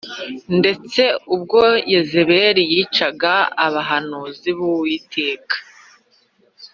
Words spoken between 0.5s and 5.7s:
ndetse ubwo Yezebeli yicaga abahanuzi b’Uwiteka